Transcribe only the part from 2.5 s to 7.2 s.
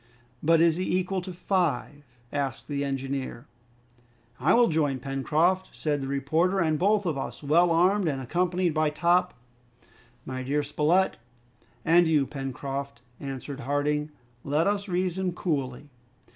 the engineer. "I will join Pencroft," said the reporter, "and both of